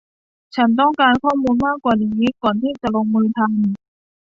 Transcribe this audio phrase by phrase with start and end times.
[0.55, 3.49] ฉันต้องการข้อมูลมากกว่านี้ก่อนที่จะลงมือทำ